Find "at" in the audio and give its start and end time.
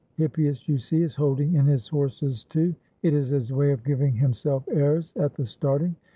5.15-5.35